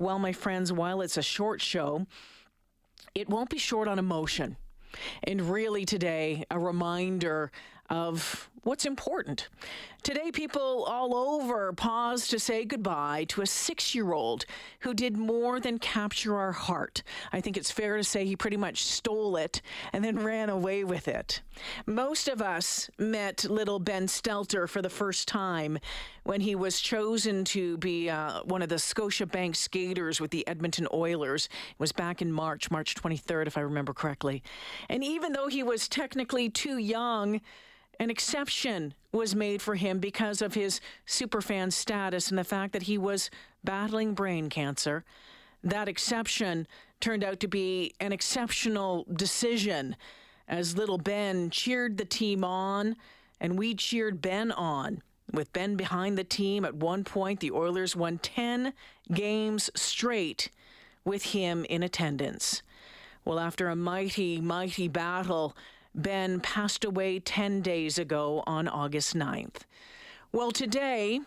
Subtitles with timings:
[0.00, 2.06] Well, my friends, while it's a short show,
[3.14, 4.56] it won't be short on emotion.
[5.24, 7.52] And really, today, a reminder
[7.90, 9.48] of what's important.
[10.02, 14.46] Today, people all over pause to say goodbye to a six year old
[14.80, 17.02] who did more than capture our heart.
[17.32, 19.60] I think it's fair to say he pretty much stole it
[19.92, 21.42] and then ran away with it.
[21.84, 25.78] Most of us met little Ben Stelter for the first time
[26.24, 30.86] when he was chosen to be uh, one of the Scotiabank skaters with the Edmonton
[30.92, 31.46] Oilers.
[31.46, 34.42] It was back in March, March 23rd, if I remember correctly.
[34.88, 37.40] And even though he was technically too young,
[37.98, 42.84] an exception was made for him because of his superfan status and the fact that
[42.84, 43.30] he was
[43.62, 45.04] battling brain cancer.
[45.62, 46.66] That exception
[47.00, 49.96] turned out to be an exceptional decision
[50.48, 52.96] as little Ben cheered the team on
[53.40, 55.02] and we cheered Ben on.
[55.32, 58.72] With Ben behind the team, at one point, the Oilers won 10
[59.12, 60.50] games straight
[61.04, 62.62] with him in attendance.
[63.24, 65.56] Well, after a mighty, mighty battle,
[65.94, 69.62] Ben passed away 10 days ago on August 9th.
[70.32, 71.20] Well, today,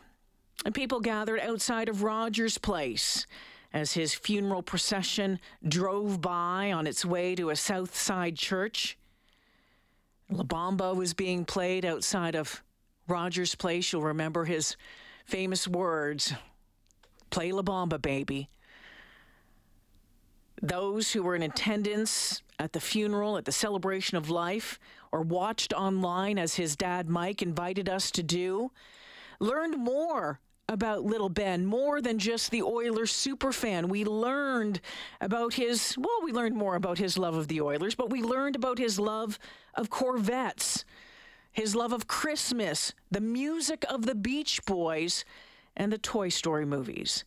[0.73, 3.25] people gathered outside of Rogers Place
[3.73, 8.97] as his funeral procession drove by on its way to a South Side church.
[10.30, 12.63] La Bamba was being played outside of
[13.14, 13.94] Rogers Place.
[13.94, 14.75] You'll remember his
[15.23, 16.33] famous words
[17.30, 18.50] Play La Bamba, baby.
[20.64, 24.80] Those who were in attendance at the funeral, at the celebration of life,
[25.11, 28.72] or watched online as his dad Mike invited us to do,
[29.39, 33.89] learned more about little Ben, more than just the Oilers superfan.
[33.89, 34.81] We learned
[35.22, 38.56] about his, well, we learned more about his love of the Oilers, but we learned
[38.56, 39.38] about his love
[39.75, 40.84] of Corvettes,
[41.54, 45.23] his love of Christmas, the music of the Beach Boys,
[45.76, 47.23] and the Toy Story movies.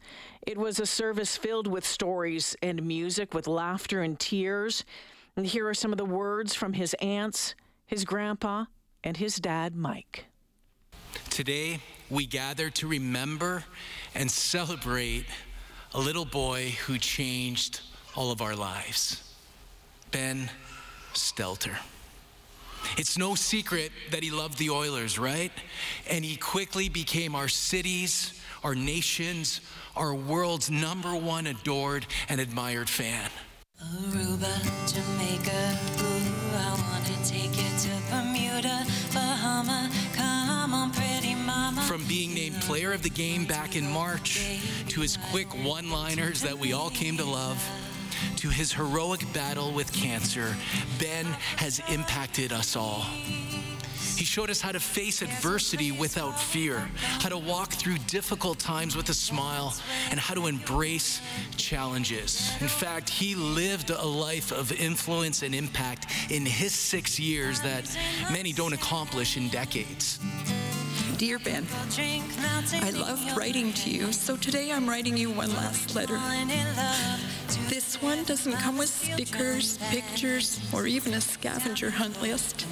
[0.47, 4.85] It was a service filled with stories and music, with laughter and tears.
[5.37, 7.55] And here are some of the words from his aunts,
[7.87, 8.67] his grandpa,
[9.03, 10.27] and his dad, Mike.
[11.31, 13.65] Today, we gather to remember
[14.15, 15.27] and celebrate
[15.95, 17.81] a little boy who changed
[18.15, 19.23] all of our lives
[20.11, 20.51] Ben
[21.15, 21.77] Stelter.
[22.97, 25.52] It's no secret that he loved the Oilers, right?
[26.08, 28.33] And he quickly became our city's,
[28.63, 29.61] our nation's,
[29.97, 33.30] our world's number one adored and admired fan.
[33.83, 34.55] Aruba,
[34.91, 41.83] Jamaica, ooh, I wanna take you to Bermuda, Bahama, come on, pretty mama.
[41.83, 44.58] From being named player of the game back in March,
[44.89, 47.63] to his quick one liners that we all came to love,
[48.37, 50.57] to his heroic battle with cancer,
[50.99, 53.05] Ben has impacted us all.
[54.17, 56.89] He showed us how to face adversity without fear,
[57.21, 59.75] how to walk through difficult times with a smile,
[60.11, 61.21] and how to embrace
[61.59, 62.51] challenges.
[62.61, 67.85] In fact, he lived a life of influence and impact in his six years that
[68.33, 70.19] many don't accomplish in decades.
[71.19, 71.67] Dear Ben,
[71.98, 76.19] I loved writing to you, so today I'm writing you one last letter.
[77.96, 82.67] This one doesn't come with stickers, pictures, or even a scavenger hunt list,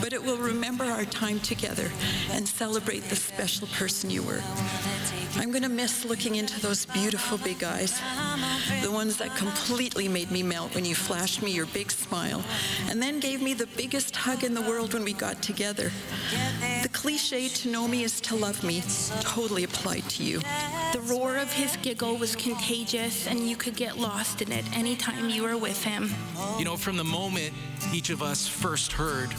[0.00, 1.90] but it will remember our time together
[2.30, 4.40] and celebrate the special person you were.
[5.36, 8.00] I'm going to miss looking into those beautiful big eyes,
[8.80, 12.42] the ones that completely made me melt when you flashed me your big smile
[12.88, 15.92] and then gave me the biggest hug in the world when we got together.
[16.92, 18.82] Cliche to know me is to love me
[19.20, 20.40] totally applied to you.
[20.92, 25.30] The roar of his giggle was contagious, and you could get lost in it anytime
[25.30, 26.10] you were with him.
[26.58, 27.52] You know, from the moment
[27.92, 29.30] each of us first heard,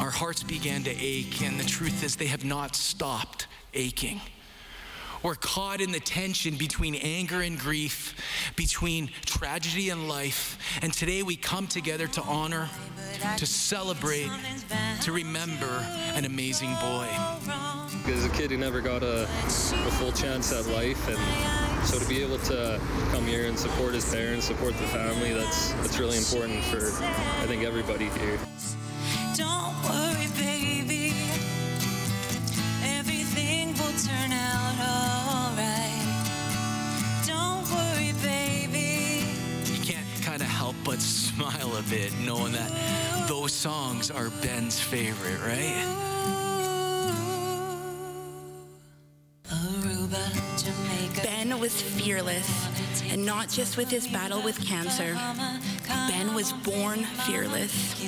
[0.00, 4.20] our hearts began to ache, and the truth is, they have not stopped aching.
[5.22, 8.14] We're caught in the tension between anger and grief,
[8.56, 10.58] between tragedy and life.
[10.82, 12.68] And today we come together to honor,
[13.36, 14.30] to celebrate,
[15.00, 17.08] to remember an amazing boy.
[18.06, 22.06] As a kid who never got a, a full chance at life, and so to
[22.06, 22.80] be able to
[23.10, 26.86] come here and support his parents, support the family, that's that's really important for
[27.42, 28.38] I think everybody here.
[29.36, 31.12] Don't worry, baby.
[32.84, 36.04] Everything will turn out alright.
[37.26, 39.24] Don't worry, baby.
[39.72, 42.70] You can't kind of help but smile a bit knowing that
[43.26, 46.00] those songs are Ben's favorite, right?
[51.22, 52.68] Ben was fearless,
[53.10, 55.16] and not just with his battle with cancer.
[55.88, 58.02] Ben was born fearless.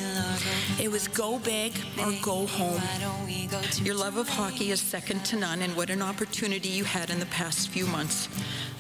[0.81, 2.81] It was go big or go home.
[3.83, 7.21] Your love of hockey is second to none, and what an opportunity you had in
[7.21, 8.29] the past few months.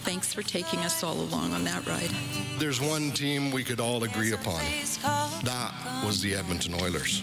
[0.02, 2.10] Thanks for taking us all along on that ride.
[2.58, 4.62] There's one team we could all agree upon.
[5.42, 5.72] That
[6.04, 7.22] was the Edmonton Oilers.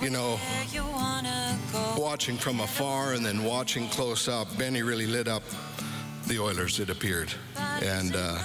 [0.00, 0.38] You know,
[1.96, 5.42] watching from afar and then watching close up, Benny really lit up
[6.26, 7.32] the Oilers, it appeared.
[7.82, 8.38] And uh,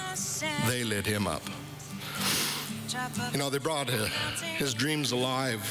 [0.68, 1.44] they lit him up.
[3.32, 4.06] You know, they brought uh,
[4.58, 5.62] his dreams alive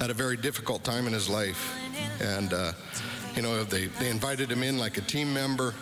[0.00, 1.74] at a very difficult time in his life.
[2.20, 2.72] And, uh,
[3.34, 5.74] you know, they, they invited him in like a team member.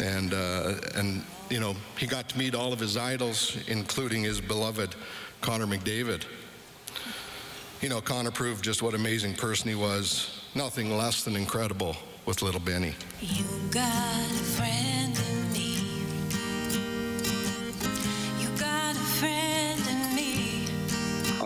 [0.00, 4.40] And, uh, and, you know, he got to meet all of his idols, including his
[4.40, 4.94] beloved
[5.40, 6.24] Connor McDavid.
[7.80, 10.42] You know, Connor proved just what amazing person he was.
[10.54, 11.96] Nothing less than incredible
[12.26, 12.94] with little Benny.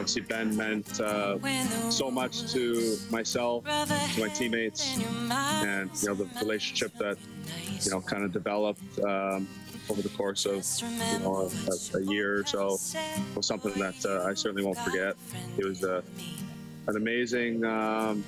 [0.03, 1.39] Obviously, Ben meant uh,
[1.89, 3.63] so much to myself,
[4.17, 4.97] to my teammates,
[5.65, 7.17] and you know the relationship that
[7.85, 9.47] you know kind of developed um,
[9.89, 11.49] over the course of you know
[11.95, 12.79] a, a year or so
[13.37, 15.15] was something that uh, I certainly won't forget.
[15.57, 16.03] He was uh,
[16.89, 18.25] an amazing, um,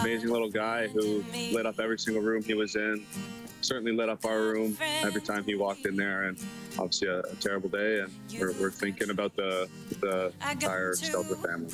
[0.00, 3.04] amazing little guy who lit up every single room he was in.
[3.60, 6.38] Certainly lit up our room every time he walked in there, and
[6.78, 8.00] obviously a, a terrible day.
[8.00, 9.68] And we're, we're thinking about the
[10.00, 11.72] the entire Stelter family.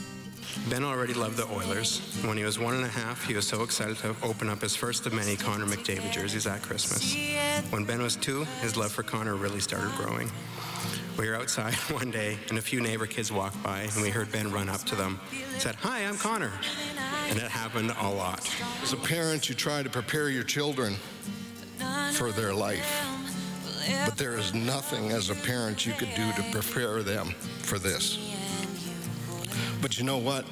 [0.70, 1.98] Ben already loved the Oilers.
[2.25, 4.76] When he was one and a half, he was so excited to open up his
[4.76, 7.14] first of many Connor McDavid jerseys at Christmas.
[7.70, 10.31] When Ben was two, his love for Connor really started growing.
[11.19, 14.31] We were outside one day, and a few neighbor kids walked by, and we heard
[14.32, 15.20] Ben run up to them,
[15.58, 16.52] said, "Hi, I'm Connor,"
[17.28, 18.48] and it happened a lot.
[18.82, 20.96] As a parent, you try to prepare your children
[22.14, 23.08] for their life.
[24.06, 28.19] But there is nothing as a parent you could do to prepare them for this.
[29.82, 30.46] But you know what?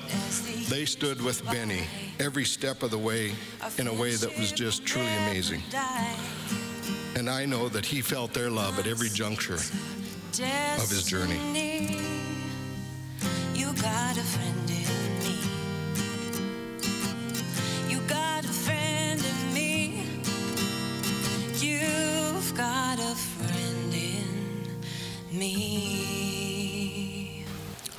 [0.69, 1.85] They stood with Benny
[2.19, 3.33] every step of the way
[3.79, 5.63] in a way that was just truly amazing.
[7.15, 11.39] And I know that he felt their love at every juncture of his journey.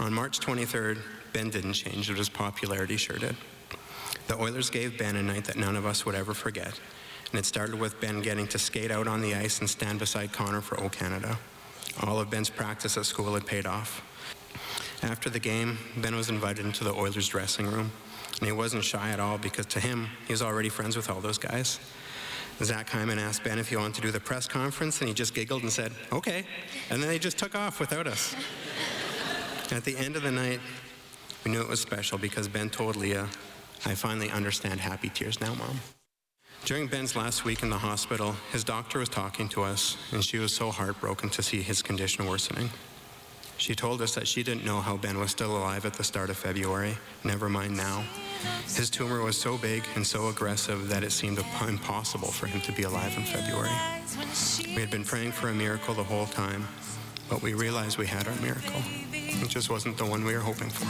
[0.04, 0.98] On March 23rd,
[1.32, 3.38] Ben didn't change, but his popularity sure did.
[4.28, 6.78] The Oilers gave Ben a night that none of us would ever forget,
[7.32, 10.34] and it started with Ben getting to skate out on the ice and stand beside
[10.34, 11.40] Connor for O Canada.
[12.02, 14.02] All of Ben's practice at school had paid off.
[15.04, 17.90] After the game, Ben was invited into the Oilers dressing room,
[18.40, 21.22] and he wasn't shy at all because to him, he was already friends with all
[21.22, 21.80] those guys.
[22.62, 25.34] Zach Hyman asked Ben if he wanted to do the press conference, and he just
[25.34, 26.44] giggled and said, okay.
[26.90, 28.36] And then they just took off without us.
[29.72, 30.60] At the end of the night,
[31.44, 33.28] we knew it was special because Ben told Leah,
[33.86, 35.80] I finally understand happy tears now, Mom.
[36.66, 40.38] During Ben's last week in the hospital, his doctor was talking to us, and she
[40.38, 42.70] was so heartbroken to see his condition worsening.
[43.58, 46.30] She told us that she didn't know how Ben was still alive at the start
[46.30, 48.06] of February, never mind now.
[48.66, 52.72] His tumor was so big and so aggressive that it seemed impossible for him to
[52.72, 53.72] be alive in February.
[54.74, 56.68] We had been praying for a miracle the whole time,
[57.30, 58.82] but we realized we had our miracle.
[59.42, 60.88] It just wasn't the one we were hoping for.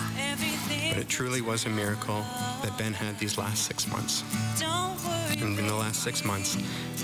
[0.89, 2.23] But it truly was a miracle
[2.61, 4.23] that Ben had these last six months.
[5.41, 6.57] And in the last six months,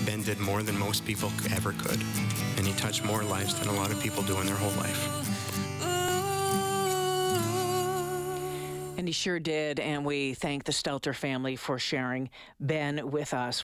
[0.06, 2.00] Ben did more than most people ever could.
[2.58, 5.10] And he touched more lives than a lot of people do in their whole life.
[8.98, 9.80] And he sure did.
[9.80, 12.30] And we thank the Stelter family for sharing
[12.60, 13.58] Ben with us.